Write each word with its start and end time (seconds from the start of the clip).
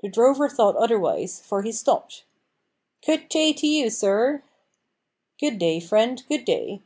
The 0.00 0.08
drover 0.08 0.48
thought 0.48 0.74
otherwise, 0.76 1.38
for 1.38 1.60
he 1.60 1.70
stopped. 1.70 2.24
"Coot 3.04 3.28
tay 3.28 3.52
to 3.52 3.66
you, 3.66 3.90
sir." 3.90 4.42
"Good 5.38 5.58
day, 5.58 5.80
friend, 5.80 6.24
good 6.30 6.46
day. 6.46 6.80